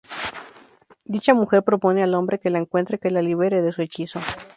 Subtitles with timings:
[1.05, 4.19] Dicha mujer propone al hombre que la encuentra que la libere de su hechizo.